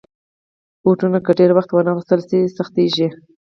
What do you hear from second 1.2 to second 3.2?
که ډېر وخته وانهغوستل شي، سختېږي.